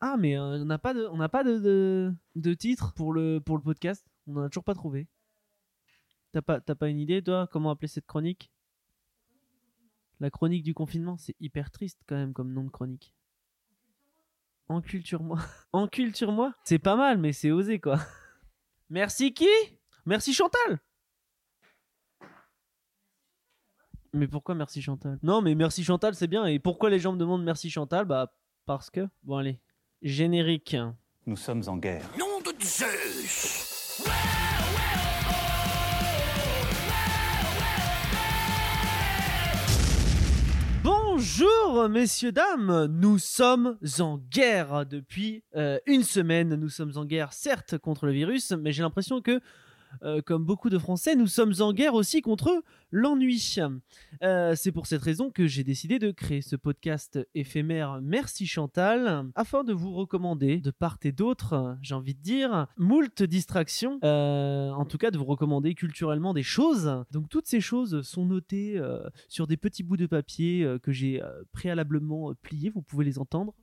Ah, 0.00 0.16
mais 0.16 0.36
euh, 0.36 0.62
on 0.62 0.64
n'a 0.64 0.78
pas 0.78 0.94
de, 1.44 2.54
titre 2.54 2.94
pour 2.94 3.12
le, 3.12 3.38
podcast. 3.38 4.06
On 4.26 4.32
n'en 4.32 4.42
a 4.44 4.48
toujours 4.48 4.64
pas 4.64 4.74
trouvé. 4.74 5.08
T'as 6.32 6.42
pas, 6.42 6.88
une 6.88 7.00
idée, 7.00 7.22
toi, 7.22 7.48
comment 7.50 7.70
appeler 7.70 7.88
cette 7.88 8.06
chronique? 8.06 8.50
La 10.20 10.30
chronique 10.30 10.62
du 10.62 10.74
confinement, 10.74 11.16
c'est 11.16 11.34
hyper 11.40 11.70
triste 11.70 12.00
quand 12.06 12.14
même 12.14 12.32
comme 12.32 12.52
nom 12.52 12.64
de 12.64 12.70
chronique. 12.70 13.14
Enculture-moi. 14.68 15.38
Enculture-moi? 15.72 16.54
C'est 16.64 16.78
pas 16.78 16.96
mal, 16.96 17.18
mais 17.18 17.32
c'est 17.32 17.50
osé 17.50 17.80
quoi. 17.80 17.98
Merci 18.90 19.34
qui? 19.34 19.48
Merci 20.06 20.32
Chantal 20.32 20.80
Mais 24.12 24.26
pourquoi 24.28 24.54
merci 24.54 24.82
Chantal? 24.82 25.18
Non, 25.22 25.40
mais 25.40 25.54
merci 25.54 25.84
Chantal, 25.84 26.14
c'est 26.14 26.26
bien. 26.26 26.46
Et 26.46 26.58
pourquoi 26.58 26.90
les 26.90 26.98
gens 26.98 27.12
me 27.12 27.18
demandent 27.18 27.44
merci 27.44 27.70
Chantal? 27.70 28.04
Bah, 28.04 28.34
parce 28.66 28.90
que. 28.90 29.08
Bon, 29.22 29.36
allez. 29.36 29.60
Générique. 30.02 30.76
Nous 31.26 31.36
sommes 31.36 31.62
en 31.66 31.76
guerre. 31.76 32.08
Nom 32.18 32.40
de 32.40 32.54
Zeus 32.64 34.02
Bonjour 40.82 41.88
messieurs 41.90 42.32
dames, 42.32 42.86
nous 42.86 43.18
sommes 43.18 43.76
en 43.98 44.16
guerre 44.16 44.86
depuis 44.86 45.44
euh, 45.54 45.78
une 45.84 46.02
semaine. 46.02 46.54
Nous 46.54 46.70
sommes 46.70 46.92
en 46.96 47.04
guerre 47.04 47.34
certes 47.34 47.76
contre 47.76 48.06
le 48.06 48.12
virus, 48.12 48.52
mais 48.52 48.72
j'ai 48.72 48.82
l'impression 48.82 49.20
que 49.20 49.40
euh, 50.02 50.22
comme 50.22 50.44
beaucoup 50.44 50.70
de 50.70 50.78
Français, 50.78 51.16
nous 51.16 51.26
sommes 51.26 51.54
en 51.60 51.72
guerre 51.72 51.94
aussi 51.94 52.22
contre 52.22 52.62
l'ennui. 52.90 53.56
Euh, 54.22 54.54
c'est 54.56 54.72
pour 54.72 54.86
cette 54.86 55.02
raison 55.02 55.30
que 55.30 55.46
j'ai 55.46 55.64
décidé 55.64 55.98
de 55.98 56.10
créer 56.10 56.42
ce 56.42 56.56
podcast 56.56 57.18
éphémère 57.34 58.00
Merci 58.02 58.46
Chantal, 58.46 59.26
afin 59.34 59.64
de 59.64 59.72
vous 59.72 59.92
recommander 59.92 60.58
de 60.58 60.70
part 60.70 60.98
et 61.02 61.12
d'autre, 61.12 61.78
j'ai 61.82 61.94
envie 61.94 62.14
de 62.14 62.20
dire, 62.20 62.66
moult 62.76 63.22
distractions, 63.22 63.98
euh, 64.04 64.70
en 64.70 64.84
tout 64.84 64.98
cas 64.98 65.10
de 65.10 65.18
vous 65.18 65.24
recommander 65.24 65.74
culturellement 65.74 66.34
des 66.34 66.42
choses. 66.42 67.04
Donc 67.10 67.28
toutes 67.28 67.46
ces 67.46 67.60
choses 67.60 68.02
sont 68.02 68.26
notées 68.26 68.80
sur 69.28 69.46
des 69.46 69.56
petits 69.56 69.82
bouts 69.82 69.96
de 69.96 70.06
papier 70.06 70.66
que 70.82 70.92
j'ai 70.92 71.22
préalablement 71.52 72.34
pliés, 72.42 72.70
vous 72.70 72.82
pouvez 72.82 73.04
les 73.04 73.18
entendre. 73.18 73.54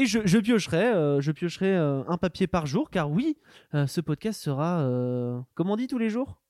Et 0.00 0.06
je, 0.06 0.38
piocherai, 0.38 0.86
euh, 0.94 1.20
je 1.20 1.32
piocherai 1.32 1.76
euh, 1.76 2.04
un 2.06 2.18
papier 2.18 2.46
par 2.46 2.66
jour, 2.66 2.88
car 2.88 3.10
oui, 3.10 3.36
euh, 3.74 3.88
ce 3.88 4.00
podcast 4.00 4.40
sera, 4.40 4.78
euh, 4.82 5.40
comment 5.56 5.72
on 5.72 5.76
dit 5.76 5.88
tous 5.88 5.98
les 5.98 6.08
jours 6.08 6.40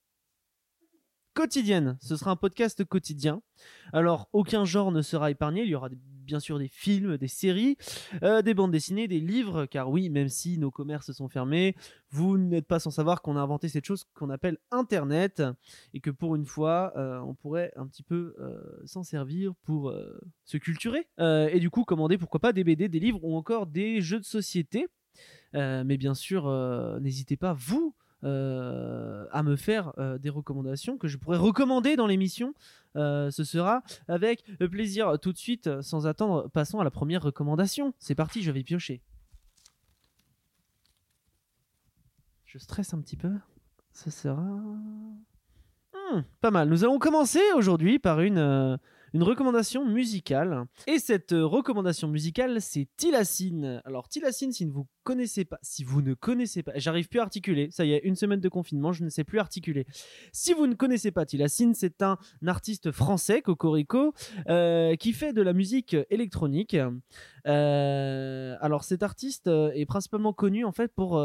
Quotidienne. 1.32 1.96
Ce 2.02 2.14
sera 2.16 2.30
un 2.32 2.36
podcast 2.36 2.84
quotidien. 2.84 3.40
Alors, 3.94 4.28
aucun 4.34 4.66
genre 4.66 4.92
ne 4.92 5.00
sera 5.00 5.30
épargné. 5.30 5.62
Il 5.62 5.68
y 5.70 5.74
aura 5.74 5.88
des- 5.88 5.96
bien 6.28 6.40
sûr 6.40 6.58
des 6.58 6.68
films, 6.68 7.16
des 7.16 7.26
séries, 7.26 7.78
euh, 8.22 8.42
des 8.42 8.52
bandes 8.52 8.70
dessinées, 8.70 9.08
des 9.08 9.18
livres, 9.18 9.64
car 9.64 9.90
oui, 9.90 10.10
même 10.10 10.28
si 10.28 10.58
nos 10.58 10.70
commerces 10.70 11.10
sont 11.10 11.28
fermés, 11.28 11.74
vous 12.10 12.36
n'êtes 12.36 12.66
pas 12.66 12.78
sans 12.78 12.90
savoir 12.90 13.22
qu'on 13.22 13.36
a 13.36 13.40
inventé 13.40 13.68
cette 13.68 13.86
chose 13.86 14.04
qu'on 14.12 14.28
appelle 14.28 14.58
Internet, 14.70 15.42
et 15.94 16.00
que 16.00 16.10
pour 16.10 16.36
une 16.36 16.44
fois, 16.44 16.92
euh, 16.96 17.18
on 17.20 17.34
pourrait 17.34 17.72
un 17.76 17.86
petit 17.86 18.02
peu 18.02 18.36
euh, 18.38 18.60
s'en 18.84 19.02
servir 19.02 19.54
pour 19.62 19.92
se 20.44 20.58
culturer. 20.58 21.08
Et 21.18 21.60
du 21.60 21.70
coup, 21.70 21.84
commander 21.84 22.18
pourquoi 22.18 22.40
pas 22.40 22.52
des 22.52 22.62
BD, 22.62 22.88
des 22.88 23.00
livres 23.00 23.20
ou 23.22 23.34
encore 23.34 23.66
des 23.66 24.02
jeux 24.02 24.20
de 24.20 24.24
société. 24.24 24.86
Mais 25.54 25.96
bien 25.96 26.14
sûr, 26.14 26.50
n'hésitez 27.00 27.38
pas, 27.38 27.54
vous, 27.54 27.94
euh, 28.24 29.26
à 29.30 29.44
me 29.44 29.54
faire 29.54 29.92
euh, 29.98 30.18
des 30.18 30.28
recommandations 30.28 30.98
que 30.98 31.06
je 31.06 31.16
pourrais 31.16 31.38
recommander 31.38 31.94
dans 31.94 32.06
l'émission. 32.06 32.52
Euh, 32.96 33.30
ce 33.30 33.44
sera 33.44 33.82
avec 34.08 34.44
plaisir. 34.70 35.18
Tout 35.20 35.32
de 35.32 35.38
suite, 35.38 35.80
sans 35.82 36.06
attendre, 36.06 36.48
passons 36.48 36.80
à 36.80 36.84
la 36.84 36.90
première 36.90 37.22
recommandation. 37.22 37.94
C'est 37.98 38.14
parti, 38.16 38.42
je 38.42 38.50
vais 38.50 38.64
piocher. 38.64 39.02
Je 42.44 42.58
stresse 42.58 42.92
un 42.92 43.00
petit 43.00 43.16
peu. 43.16 43.32
Ce 43.92 44.10
sera... 44.10 44.42
Hmm, 45.92 46.22
pas 46.40 46.50
mal. 46.50 46.68
Nous 46.68 46.84
allons 46.84 46.98
commencer 46.98 47.42
aujourd'hui 47.54 47.98
par 47.98 48.20
une, 48.20 48.78
une 49.14 49.22
recommandation 49.22 49.84
musicale. 49.84 50.64
Et 50.86 50.98
cette 50.98 51.32
euh, 51.32 51.46
recommandation 51.46 52.08
musicale, 52.08 52.60
c'est 52.60 52.88
Tilacine. 52.96 53.80
Alors 53.84 54.08
Tilacine, 54.08 54.52
si 54.52 54.64
vous 54.64 54.86
connaissez 55.04 55.44
pas, 55.44 55.58
si 55.62 55.84
vous 55.84 56.02
ne 56.02 56.14
connaissez 56.14 56.62
pas, 56.62 56.72
j'arrive 56.76 57.08
plus 57.08 57.20
à 57.20 57.22
articuler. 57.22 57.68
Ça 57.70 57.84
y 57.84 57.92
est, 57.92 58.00
une 58.04 58.16
semaine 58.16 58.40
de 58.40 58.48
confinement, 58.48 58.92
je 58.92 59.04
ne 59.04 59.08
sais 59.08 59.24
plus 59.24 59.38
articuler. 59.38 59.86
Si 60.32 60.52
vous 60.52 60.66
ne 60.66 60.74
connaissez 60.74 61.10
pas 61.10 61.24
Tilacine, 61.26 61.74
c'est 61.74 62.02
un 62.02 62.18
artiste 62.46 62.92
français, 62.92 63.42
Cocorico, 63.42 64.14
euh, 64.48 64.96
qui 64.96 65.12
fait 65.12 65.32
de 65.32 65.42
la 65.42 65.52
musique 65.52 65.96
électronique. 66.10 66.76
Euh, 67.46 68.56
alors 68.60 68.84
cet 68.84 69.02
artiste 69.02 69.48
est 69.48 69.86
principalement 69.86 70.32
connu 70.32 70.64
en 70.64 70.72
fait 70.72 70.92
pour 70.92 71.18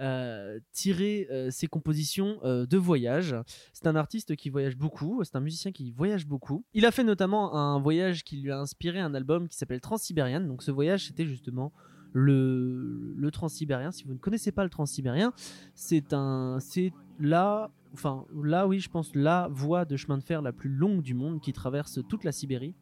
euh, 0.00 0.58
tirer 0.72 1.28
euh, 1.30 1.52
ses 1.52 1.68
compositions 1.68 2.40
euh, 2.42 2.66
de 2.66 2.76
voyage. 2.76 3.36
C'est 3.72 3.86
un 3.86 3.94
artiste 3.94 4.34
qui 4.34 4.50
voyage 4.50 4.76
beaucoup, 4.76 5.22
c'est 5.22 5.36
un 5.36 5.40
musicien 5.40 5.70
qui 5.70 5.92
voyage 5.92 6.26
beaucoup. 6.26 6.64
Il 6.74 6.84
a 6.84 6.90
fait 6.90 7.04
notamment 7.04 7.54
un 7.54 7.78
voyage 7.78 8.24
qui 8.24 8.38
lui 8.38 8.50
a 8.50 8.58
inspiré 8.58 8.98
un 8.98 9.14
album 9.14 9.48
qui 9.48 9.56
s'appelle 9.56 9.80
Transsibérien. 9.80 10.40
Donc 10.40 10.64
ce 10.64 10.72
voyage, 10.72 11.06
c'était 11.06 11.26
justement 11.26 11.72
le, 12.12 13.14
le 13.16 13.30
Transsibérien. 13.30 13.92
Si 13.92 14.02
vous 14.02 14.14
ne 14.14 14.18
connaissez 14.18 14.50
pas 14.50 14.64
le 14.64 14.70
Transsibérien, 14.70 15.32
c'est 15.74 16.12
un, 16.12 16.58
c'est 16.58 16.92
là, 17.20 17.70
enfin 17.92 18.26
là 18.42 18.66
oui, 18.66 18.80
je 18.80 18.90
pense 18.90 19.14
la 19.14 19.48
voie 19.52 19.84
de 19.84 19.96
chemin 19.96 20.18
de 20.18 20.24
fer 20.24 20.42
la 20.42 20.52
plus 20.52 20.70
longue 20.70 21.02
du 21.02 21.14
monde 21.14 21.40
qui 21.40 21.52
traverse 21.52 22.00
toute 22.08 22.24
la 22.24 22.32
Sibérie, 22.32 22.74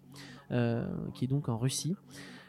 qui 0.49 1.25
est 1.25 1.29
donc 1.29 1.51
en 1.51 1.59
Russie. 1.59 1.95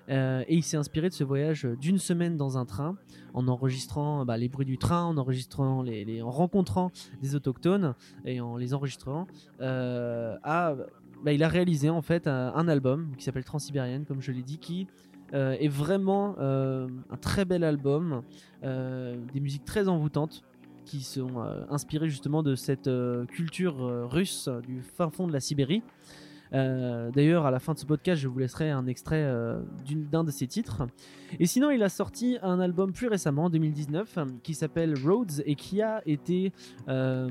Euh, 0.09 0.43
et 0.47 0.55
il 0.55 0.63
s'est 0.63 0.77
inspiré 0.77 1.09
de 1.09 1.13
ce 1.13 1.23
voyage 1.23 1.65
d'une 1.79 1.97
semaine 1.97 2.37
dans 2.37 2.57
un 2.57 2.65
train, 2.65 2.97
en 3.33 3.47
enregistrant 3.47 4.25
bah, 4.25 4.37
les 4.37 4.49
bruits 4.49 4.65
du 4.65 4.77
train, 4.77 5.03
en 5.03 5.17
enregistrant 5.17 5.81
les, 5.81 6.21
en 6.21 6.31
rencontrant 6.31 6.91
des 7.21 7.35
autochtones 7.35 7.95
et 8.25 8.41
en 8.41 8.57
les 8.57 8.73
enregistrant. 8.73 9.27
Euh, 9.61 10.35
bah, 10.43 11.31
il 11.31 11.43
a 11.43 11.47
réalisé 11.47 11.89
en 11.89 12.01
fait 12.01 12.27
un, 12.27 12.67
album 12.67 13.11
qui 13.17 13.23
s'appelle 13.23 13.45
Transsibérienne, 13.45 14.05
comme 14.05 14.21
je 14.21 14.31
l'ai 14.31 14.43
dit, 14.43 14.57
qui 14.57 14.87
euh, 15.33 15.55
est 15.59 15.69
vraiment 15.69 16.35
euh, 16.39 16.87
un 17.09 17.17
très 17.17 17.45
bel 17.45 17.63
album, 17.63 18.23
des 18.61 19.39
musiques 19.39 19.65
très 19.65 19.87
envoûtantes 19.87 20.43
qui 20.85 21.01
sont 21.01 21.37
inspirées 21.69 22.09
justement 22.09 22.43
de 22.43 22.55
cette 22.55 22.89
culture 23.29 24.09
russe 24.09 24.49
du 24.67 24.81
fin 24.81 25.09
fond 25.09 25.27
de 25.27 25.33
la 25.33 25.39
Sibérie. 25.39 25.81
Euh, 26.53 27.11
D'ailleurs, 27.11 27.45
à 27.45 27.51
la 27.51 27.59
fin 27.59 27.73
de 27.73 27.79
ce 27.79 27.85
podcast, 27.85 28.21
je 28.21 28.27
vous 28.27 28.39
laisserai 28.39 28.69
un 28.69 28.87
extrait 28.87 29.23
euh, 29.23 29.59
d'un 30.11 30.23
de 30.23 30.31
ses 30.31 30.47
titres. 30.47 30.83
Et 31.39 31.45
sinon, 31.45 31.71
il 31.71 31.81
a 31.83 31.89
sorti 31.89 32.37
un 32.41 32.59
album 32.59 32.91
plus 32.91 33.07
récemment, 33.07 33.45
en 33.45 33.49
2019, 33.49 34.17
euh, 34.17 34.25
qui 34.43 34.53
s'appelle 34.53 34.93
Roads 35.03 35.41
et 35.45 35.55
qui 35.55 35.81
a 35.81 36.01
été 36.05 36.51
euh, 36.87 37.29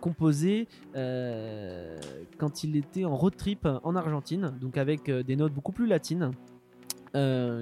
composé 0.00 0.68
quand 0.94 2.64
il 2.64 2.76
était 2.76 3.04
en 3.04 3.16
road 3.16 3.36
trip 3.36 3.66
en 3.82 3.96
Argentine, 3.96 4.54
donc 4.60 4.76
avec 4.76 5.10
des 5.10 5.36
notes 5.36 5.52
beaucoup 5.52 5.72
plus 5.72 5.86
latines. 5.86 6.30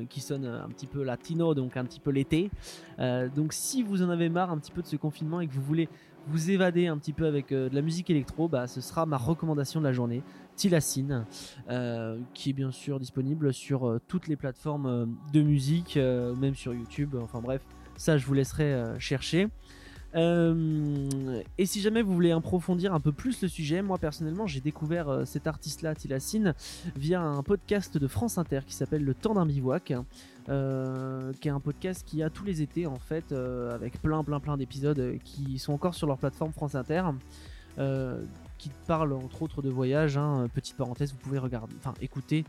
qui 0.08 0.20
sonnent 0.20 0.46
un 0.46 0.68
petit 0.68 0.86
peu 0.86 1.02
latino, 1.02 1.54
donc 1.54 1.76
un 1.76 1.84
petit 1.84 2.00
peu 2.00 2.10
l'été. 2.10 2.50
Donc 2.98 3.52
si 3.52 3.82
vous 3.82 4.02
en 4.02 4.10
avez 4.10 4.28
marre 4.28 4.50
un 4.50 4.58
petit 4.58 4.72
peu 4.72 4.82
de 4.82 4.86
ce 4.86 4.96
confinement 4.96 5.40
et 5.40 5.48
que 5.48 5.52
vous 5.52 5.62
voulez 5.62 5.88
vous 6.30 6.50
évader 6.50 6.86
un 6.86 6.96
petit 6.96 7.12
peu 7.12 7.26
avec 7.26 7.50
euh, 7.50 7.68
de 7.68 7.74
la 7.74 7.82
musique 7.82 8.08
électro, 8.08 8.48
bah, 8.48 8.66
ce 8.66 8.80
sera 8.80 9.04
ma 9.04 9.16
recommandation 9.16 9.80
de 9.80 9.84
la 9.84 9.92
journée. 9.92 10.22
Tilacine, 10.54 11.24
euh, 11.70 12.18
qui 12.34 12.50
est 12.50 12.52
bien 12.52 12.70
sûr 12.70 13.00
disponible 13.00 13.52
sur 13.52 13.88
euh, 13.88 14.00
toutes 14.06 14.28
les 14.28 14.36
plateformes 14.36 15.16
de 15.32 15.42
musique, 15.42 15.96
même 15.96 16.54
sur 16.54 16.74
YouTube. 16.74 17.16
Enfin 17.20 17.40
bref, 17.40 17.62
ça 17.96 18.18
je 18.18 18.26
vous 18.26 18.34
laisserai 18.34 18.98
chercher. 18.98 19.48
Euh, 20.14 21.42
et 21.58 21.66
si 21.66 21.80
jamais 21.80 22.02
vous 22.02 22.12
voulez 22.14 22.32
approfondir 22.32 22.94
un 22.94 23.00
peu 23.00 23.12
plus 23.12 23.42
le 23.42 23.48
sujet, 23.48 23.82
moi 23.82 23.98
personnellement 23.98 24.46
j'ai 24.46 24.60
découvert 24.60 25.08
euh, 25.08 25.24
cet 25.24 25.46
artiste-là, 25.46 25.94
Tilacine, 25.94 26.54
via 26.96 27.20
un 27.20 27.42
podcast 27.42 27.96
de 27.96 28.06
France 28.06 28.38
Inter 28.38 28.60
qui 28.66 28.74
s'appelle 28.74 29.04
Le 29.04 29.14
Temps 29.14 29.34
d'un 29.34 29.46
bivouac, 29.46 29.92
euh, 30.48 31.32
qui 31.40 31.48
est 31.48 31.52
un 31.52 31.60
podcast 31.60 32.04
qui 32.06 32.22
a 32.22 32.30
tous 32.30 32.44
les 32.44 32.62
étés 32.62 32.86
en 32.86 32.96
fait, 32.96 33.32
avec 33.32 34.00
plein 34.00 34.24
plein 34.24 34.40
plein 34.40 34.56
d'épisodes 34.56 35.18
qui 35.24 35.58
sont 35.58 35.72
encore 35.72 35.94
sur 35.94 36.06
leur 36.06 36.18
plateforme 36.18 36.52
France 36.52 36.74
Inter. 36.74 37.02
Qui 38.58 38.70
parle 38.86 39.14
entre 39.14 39.40
autres 39.40 39.62
de 39.62 39.70
voyage. 39.70 40.18
Hein. 40.18 40.46
Petite 40.52 40.76
parenthèse, 40.76 41.12
vous 41.12 41.18
pouvez 41.18 41.38
regarder, 41.38 41.74
enfin 41.78 41.94
écouter, 42.02 42.44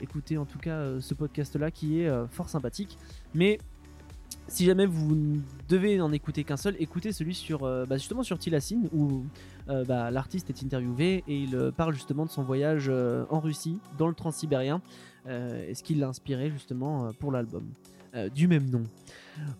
écouter 0.00 0.36
en 0.36 0.46
tout 0.46 0.58
cas 0.58 0.98
ce 0.98 1.14
podcast-là 1.14 1.70
qui 1.70 2.00
est 2.00 2.10
fort 2.28 2.48
sympathique. 2.48 2.98
Mais 3.34 3.60
si 4.48 4.64
jamais 4.64 4.86
vous 4.86 5.40
devez 5.68 6.00
en 6.00 6.12
écouter 6.12 6.44
qu'un 6.44 6.56
seul, 6.56 6.76
écoutez 6.78 7.12
celui 7.12 7.34
sur 7.34 7.64
euh, 7.64 7.86
bah, 7.86 7.96
justement 7.96 8.22
sur 8.22 8.38
où 8.92 9.24
euh, 9.68 9.84
bah, 9.84 10.10
l'artiste 10.10 10.50
est 10.50 10.62
interviewé 10.62 11.24
et 11.26 11.38
il 11.38 11.56
euh, 11.56 11.70
parle 11.70 11.94
justement 11.94 12.26
de 12.26 12.30
son 12.30 12.42
voyage 12.42 12.86
euh, 12.88 13.24
en 13.30 13.40
Russie 13.40 13.78
dans 13.96 14.08
le 14.08 14.14
transsibérien 14.14 14.80
et 15.26 15.74
ce 15.74 15.82
qui 15.82 15.94
l'a 15.94 16.08
inspiré 16.08 16.50
justement 16.50 17.10
pour 17.18 17.32
l'album. 17.32 17.64
du 18.34 18.46
même 18.46 18.68
nom. 18.68 18.82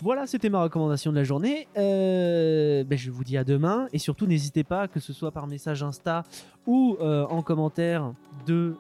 Voilà, 0.01 0.27
c'était 0.27 0.51
ma 0.51 0.63
recommandation 0.63 1.11
de 1.11 1.17
la 1.17 1.25
journée. 1.25 1.67
Ben, 1.75 2.99
je 2.99 3.11
vous 3.11 3.25
dis 3.25 3.39
à 3.39 3.45
demain 3.45 3.89
et 3.95 3.99
surtout 3.99 4.27
n'hésitez 4.27 4.63
pas, 4.63 4.89
que 4.89 5.01
ce 5.01 5.15
soit 5.15 5.31
par 5.31 5.47
message 5.47 5.83
Insta 5.83 6.25
ou 6.67 6.99
en 7.01 7.41
commentaire 7.41 8.13
de 8.47 8.77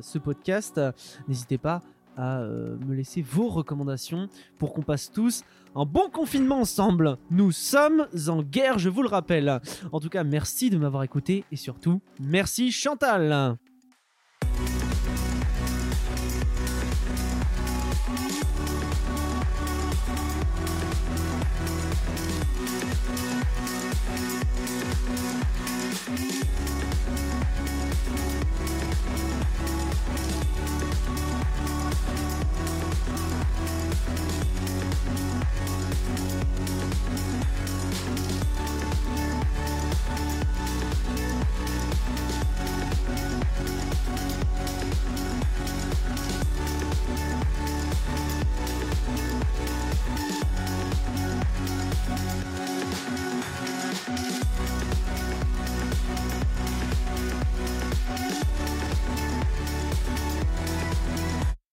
ce 0.00 0.18
podcast, 0.18 0.80
n'hésitez 1.26 1.58
pas 1.58 1.82
à 2.16 2.40
euh, 2.40 2.76
me 2.86 2.94
laisser 2.94 3.22
vos 3.22 3.48
recommandations 3.48 4.28
pour 4.58 4.72
qu'on 4.72 4.82
passe 4.82 5.10
tous 5.10 5.44
un 5.74 5.84
bon 5.84 6.08
confinement 6.10 6.60
ensemble. 6.60 7.18
Nous 7.30 7.52
sommes 7.52 8.06
en 8.28 8.42
guerre, 8.42 8.78
je 8.78 8.88
vous 8.88 9.02
le 9.02 9.08
rappelle. 9.08 9.60
En 9.92 10.00
tout 10.00 10.08
cas, 10.08 10.24
merci 10.24 10.70
de 10.70 10.78
m'avoir 10.78 11.02
écouté 11.02 11.44
et 11.52 11.56
surtout, 11.56 12.00
merci 12.18 12.72
Chantal. 12.72 13.56